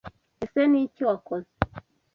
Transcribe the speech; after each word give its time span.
ese 0.43 0.61
Niki 0.71 1.01
wakoze? 1.09 1.51